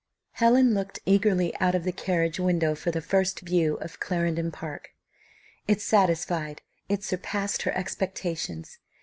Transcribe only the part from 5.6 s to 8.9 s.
It satisfied it surpassed her expectations.